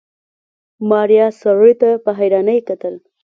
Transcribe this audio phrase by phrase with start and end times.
[0.89, 2.93] ماريا سړي ته په حيرانۍ کتل.